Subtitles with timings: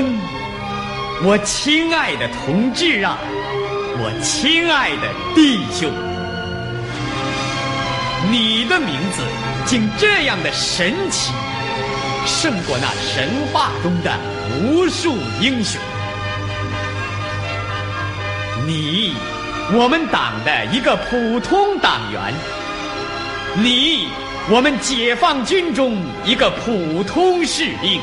[0.00, 0.18] 雷锋，
[1.24, 3.18] 我亲爱的同志啊，
[3.98, 5.90] 我亲爱的弟兄，
[8.30, 9.22] 你的名字
[9.64, 11.32] 竟这样的神奇，
[12.26, 14.18] 胜过那神话中的
[14.60, 15.80] 无数英雄。
[18.66, 19.14] 你，
[19.72, 22.34] 我们党的一个普通党员，
[23.62, 24.08] 你。
[24.50, 27.98] 我们解放军中一个普通士兵，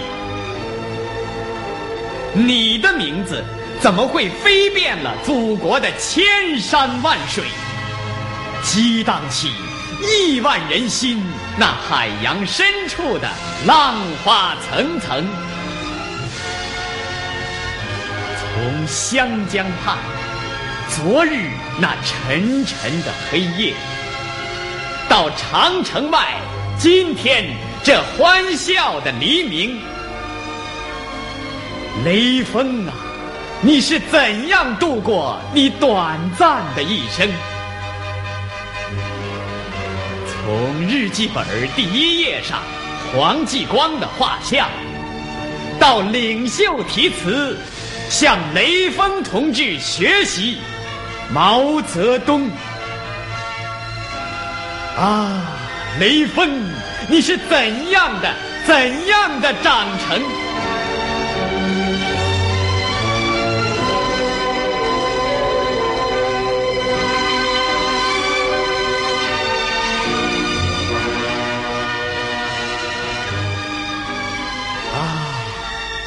[2.34, 3.44] 你的名字
[3.82, 6.24] 怎么会飞遍了祖国的千
[6.60, 7.44] 山万水，
[8.64, 9.52] 激荡起
[10.02, 11.22] 亿万人心
[11.58, 13.30] 那海洋深处的
[13.66, 15.28] 浪花层层？
[18.40, 19.98] 从湘江畔，
[20.88, 23.74] 昨日那沉沉的黑夜。
[25.10, 26.38] 到长城外，
[26.80, 27.46] 今天
[27.84, 29.82] 这欢笑的黎明，
[32.04, 32.94] 雷锋啊，
[33.62, 37.30] 你是怎样度过你短暂的一生？
[40.26, 42.60] 从日记本第一页上
[43.14, 44.68] 黄继光的画像，
[45.80, 47.56] 到领袖题词，
[48.10, 50.58] 向雷锋同志学习，
[51.32, 52.50] 毛泽东。
[54.98, 55.40] 啊，
[56.00, 56.50] 雷锋，
[57.08, 58.34] 你是怎样的、
[58.66, 60.20] 怎样的长成？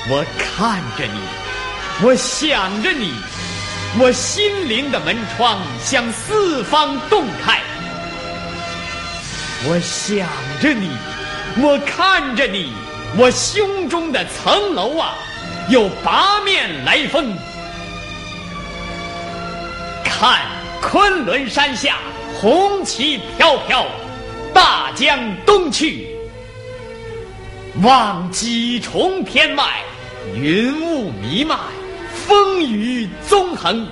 [0.06, 1.18] 我看着你，
[2.02, 3.14] 我想着你，
[3.98, 7.58] 我心灵的门窗向四方洞开。
[9.66, 10.28] 我想
[10.60, 10.90] 着你，
[11.56, 12.70] 我看着你，
[13.16, 15.14] 我胸中的层楼啊，
[15.70, 17.34] 有八面来风。
[20.04, 20.38] 看
[20.82, 21.96] 昆仑山下
[22.38, 23.86] 红旗飘飘，
[24.52, 26.06] 大江东去；
[27.82, 29.64] 望几重天外
[30.34, 31.58] 云雾弥漫，
[32.26, 33.86] 风雨纵横。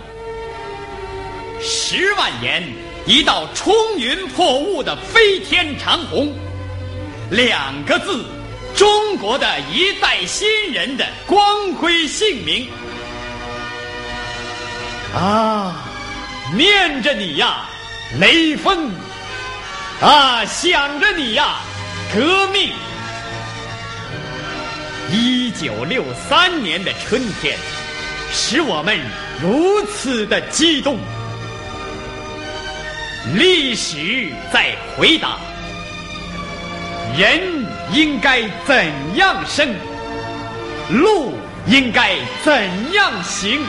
[1.60, 2.62] 十万言。
[3.04, 6.32] 一道冲云破雾的飞天长虹，
[7.31, 8.25] 两个字，
[8.76, 12.69] 中国的一代新人的光辉姓名。
[15.12, 15.82] 啊，
[16.56, 17.69] 念着你呀，
[18.20, 18.88] 雷锋！
[20.00, 21.56] 啊，想着你呀，
[22.14, 22.70] 革命！
[25.14, 27.54] 一九六三年的春天，
[28.32, 28.98] 使我们
[29.42, 30.98] 如此的激动。
[33.34, 35.36] 历史在回答：
[37.18, 38.74] 人应该怎
[39.16, 39.74] 样生？
[40.88, 41.34] 路
[41.66, 43.60] 应该怎样行？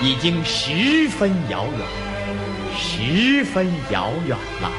[0.00, 1.86] 已经十分遥远，
[2.78, 4.70] 十分遥远了。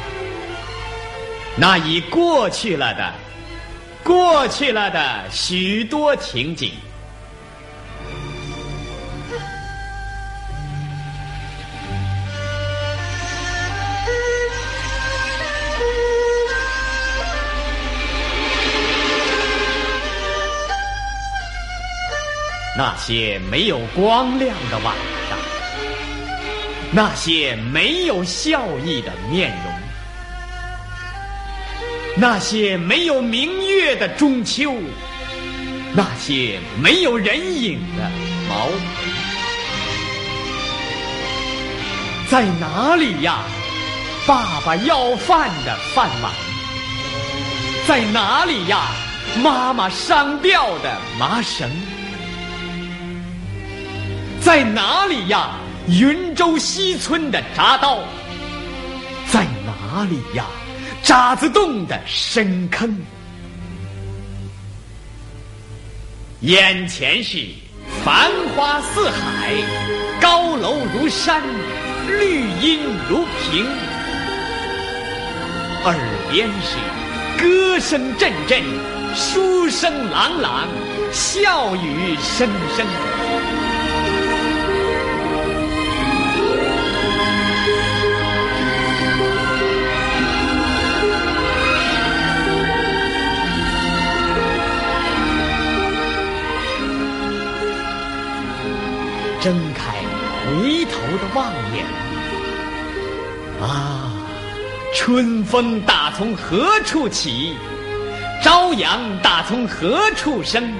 [1.57, 3.13] 那已过去了的，
[4.03, 6.71] 过去了的许多情景。
[22.79, 24.95] 那些没有光亮的晚
[25.29, 25.37] 上，
[26.93, 29.73] 那些没有笑意的面容，
[32.15, 34.73] 那些没有明月的中秋，
[35.93, 38.09] 那些没有人影的
[38.47, 38.69] 毛，
[42.29, 43.43] 在哪里呀？
[44.25, 46.31] 爸爸要饭的饭碗，
[47.85, 48.83] 在哪里呀？
[49.43, 51.69] 妈妈上吊的麻绳。
[54.49, 55.51] 在哪里呀？
[55.87, 57.99] 云州西村的铡刀，
[59.27, 60.43] 在哪里呀？
[61.03, 62.99] 渣滓洞的深坑，
[66.39, 67.45] 眼前是
[68.03, 69.53] 繁花似海，
[70.19, 71.43] 高楼如山，
[72.07, 73.63] 绿荫如屏；
[75.83, 75.95] 耳
[76.31, 76.75] 边是
[77.39, 78.63] 歌声阵阵，
[79.15, 80.67] 书声朗朗，
[81.11, 83.68] 笑语声声。
[99.41, 99.95] 睁开
[100.45, 101.85] 回头的望眼。
[103.61, 104.11] 啊，
[104.95, 107.53] 春风打从何处起？
[108.43, 110.71] 朝阳打从何处生？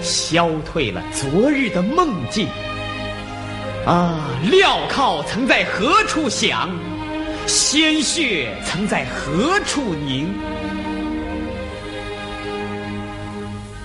[0.00, 2.48] 消退了昨日的梦境。
[3.86, 6.70] 啊，镣铐曾在何处响？
[7.46, 10.32] 鲜血曾在何处凝？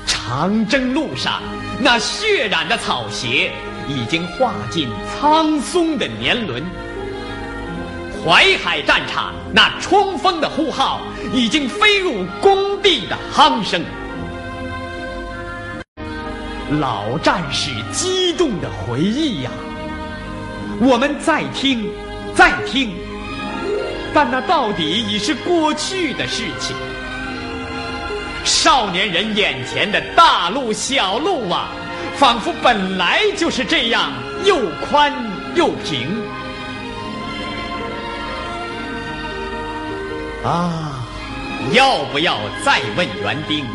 [0.06, 1.42] 长征路上，
[1.82, 3.54] 那血染的草鞋
[3.88, 6.62] 已经化进苍松的年轮；
[8.22, 11.00] 淮海战场，那冲锋的呼号
[11.34, 13.82] 已经飞入工地的鼾声。
[16.82, 19.50] 老战士激动的回忆呀，
[20.82, 21.90] 我们再听，
[22.36, 22.92] 再听，
[24.14, 26.76] 但那到底已是过去的事情。
[28.44, 31.70] 少年人眼前的大路小路啊，
[32.18, 34.12] 仿佛本来就是这样
[34.44, 35.14] 又宽
[35.56, 36.22] 又平。
[40.44, 41.06] 啊，
[41.74, 43.66] 要不要再问园丁，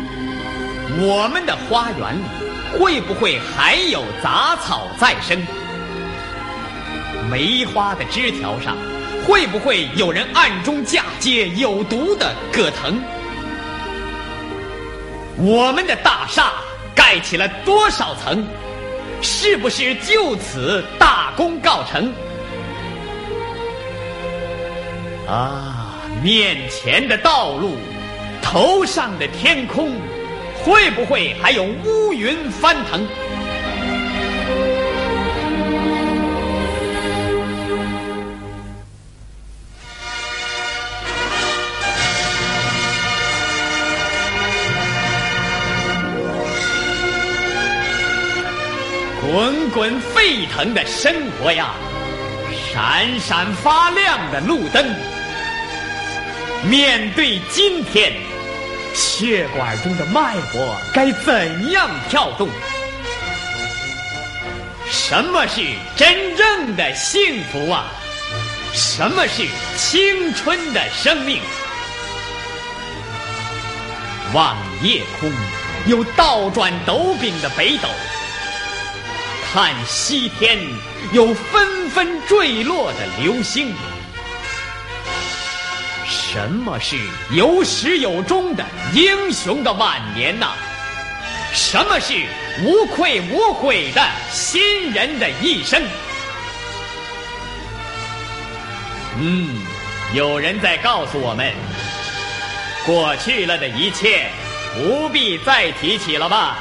[0.99, 5.39] 我们的花园里会不会还有杂草再生？
[7.29, 8.75] 梅花的枝条上
[9.25, 12.99] 会不会有人暗中嫁接有毒的葛藤？
[15.37, 16.53] 我们的大厦
[16.95, 18.45] 盖起了多少层？
[19.21, 22.13] 是不是就此大功告成？
[25.27, 27.75] 啊，面前的道路，
[28.41, 29.91] 头上的天空，
[30.63, 33.05] 会不会还有乌云翻腾？
[49.35, 51.73] 滚滚沸腾的生活呀，
[52.71, 54.81] 闪闪发亮的路灯。
[56.69, 58.13] 面对今天，
[58.93, 62.47] 血管中的脉搏该怎样跳动？
[64.89, 65.61] 什么是
[65.97, 67.91] 真正的幸福啊？
[68.71, 69.45] 什么是
[69.75, 71.41] 青春的生命？
[74.31, 75.29] 望夜空，
[75.87, 77.89] 有倒转斗柄的北斗。
[79.55, 80.59] 看西天，
[81.13, 83.73] 有纷纷坠落的流星。
[86.05, 86.97] 什么是
[87.31, 90.47] 有始有终的英雄的晚年呐？
[91.53, 92.25] 什么是
[92.65, 95.81] 无愧无悔的新人的一生？
[99.21, 99.57] 嗯，
[100.13, 101.53] 有人在告诉我们，
[102.85, 104.29] 过去了的一切
[104.73, 106.57] 不必再提起了吧。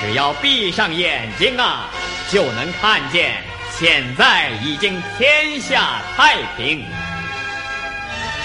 [0.00, 1.90] 只要闭上眼睛啊，
[2.30, 3.42] 就能看见
[3.78, 6.84] 现在已经天下太平。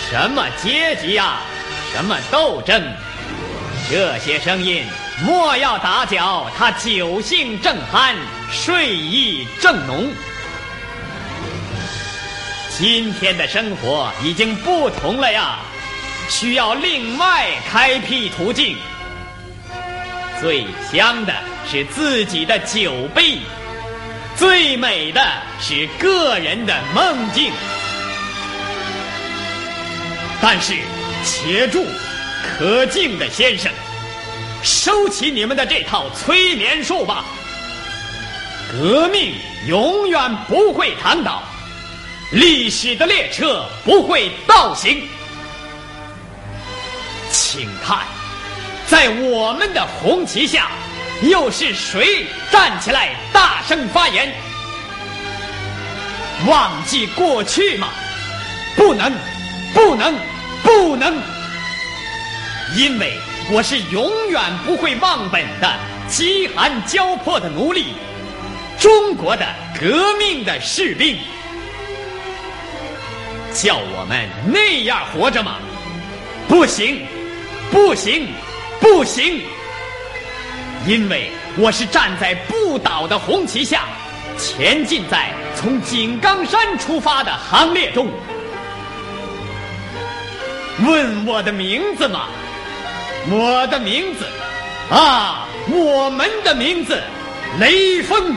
[0.10, 1.41] 什么阶级啊，
[1.93, 2.83] 什么斗争，
[3.89, 4.83] 这些声音
[5.24, 8.15] 莫要打搅他酒兴正酣，
[8.51, 10.12] 睡意正浓。
[12.75, 15.60] 今天的生活已经不同了呀，
[16.29, 18.75] 需要另外开辟途径。
[20.43, 21.33] 最香的
[21.65, 23.38] 是自己的酒杯，
[24.35, 25.21] 最美的
[25.57, 27.50] 是个人的梦境。
[30.41, 30.73] 但是，
[31.23, 31.85] 且住，
[32.43, 33.71] 可敬的先生，
[34.62, 37.23] 收起你们的这套催眠术吧。
[38.73, 39.33] 革命
[39.65, 41.41] 永远不会躺倒，
[42.33, 45.07] 历史的列车不会倒行。
[47.31, 48.00] 请看。
[48.93, 50.69] 在我们的红旗下，
[51.23, 54.31] 又是谁站起来大声发言？
[56.45, 57.88] 忘记过去吗？
[58.75, 59.12] 不能，
[59.73, 60.13] 不能，
[60.62, 61.12] 不能！
[62.77, 63.17] 因为
[63.51, 65.73] 我是永远不会忘本的
[66.07, 67.95] 饥寒交迫的奴隶，
[68.79, 69.43] 中国的
[69.81, 71.17] 革命的士兵。
[73.55, 75.55] 叫我们那样活着吗？
[76.47, 77.07] 不行，
[77.71, 78.27] 不行！
[78.83, 79.41] 不行，
[80.85, 83.83] 因为我是站在不倒的红旗下，
[84.37, 88.09] 前进在从井冈山出发的行列中。
[90.85, 92.27] 问我的名字吗？
[93.29, 94.25] 我的名字，
[94.93, 97.01] 啊，我们的名字，
[97.61, 98.35] 雷锋。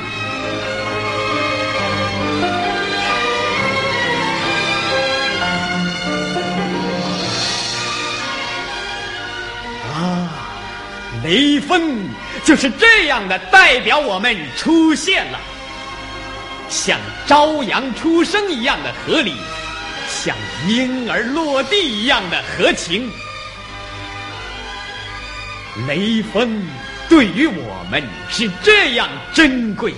[11.26, 12.09] 雷锋
[12.45, 15.40] 就是这样的代表我们出现了，
[16.68, 19.35] 像朝阳出生一样的合理，
[20.09, 20.37] 像
[20.68, 23.11] 婴儿落地一样的合情。
[25.88, 26.64] 雷锋
[27.09, 29.92] 对于我们是这样珍贵，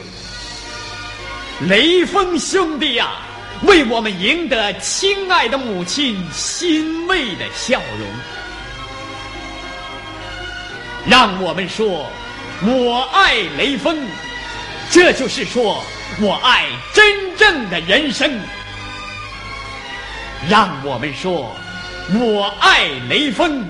[1.68, 3.18] 雷锋兄弟呀，
[3.64, 8.08] 为我们赢得亲爱的母亲欣慰的笑容。
[11.08, 12.06] 让我们说，
[12.60, 13.98] 我爱雷锋，
[14.90, 15.82] 这就是说
[16.20, 18.30] 我爱真正的人生。
[20.50, 21.56] 让我们说，
[22.12, 23.64] 我爱雷锋，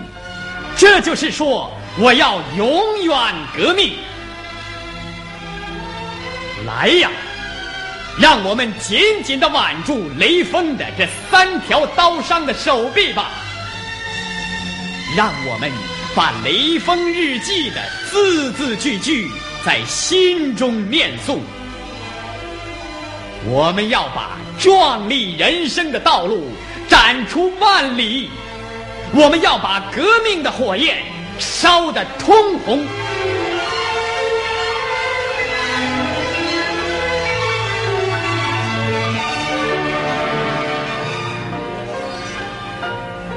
[0.76, 3.16] 这就是说我要永远
[3.56, 3.92] 革命。
[6.66, 7.08] 来呀，
[8.20, 13.30] 让我们紧紧的挽住雷锋的这三条刀伤的手臂吧，
[15.16, 15.97] 让我们。
[16.18, 19.30] 把《雷锋日记》的字字句句
[19.64, 21.38] 在心中念诵。
[23.46, 26.50] 我们要把壮丽人生的道路
[26.88, 28.30] 展出万里，
[29.12, 31.04] 我们要把革命的火焰
[31.38, 32.84] 烧得通红。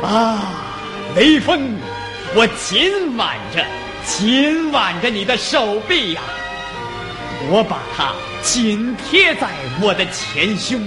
[0.02, 0.52] 啊，
[1.16, 1.80] 雷锋！
[2.34, 3.66] 我紧挽着，
[4.06, 6.22] 紧挽着你的手臂呀！
[7.50, 9.50] 我把它紧贴在
[9.82, 10.80] 我的前胸。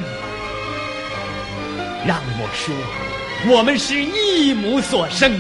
[2.07, 2.75] 让我说，
[3.53, 5.39] 我们是一母所生，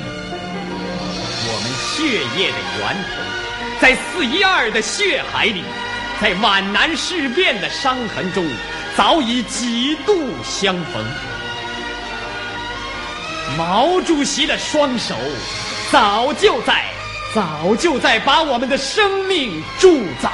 [1.46, 5.62] 我们血液的源头，在四一二的血海里，
[6.20, 8.46] 在皖南事变的伤痕中，
[8.94, 10.12] 早已几度
[10.44, 11.02] 相逢。
[13.56, 15.14] 毛主席的双手。
[15.91, 16.85] 早就在，
[17.35, 20.31] 早就在把我们的生命铸造。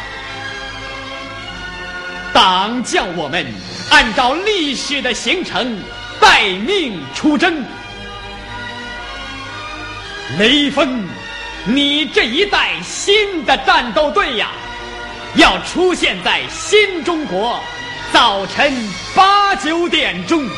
[2.32, 3.46] 党叫我们
[3.90, 5.78] 按照历史的形成，
[6.20, 7.62] 待命出征。
[10.38, 11.04] 雷锋，
[11.64, 14.52] 你这一代新的战斗队呀，
[15.34, 17.60] 要出现在新中国
[18.12, 18.72] 早晨
[19.14, 20.48] 八九点钟。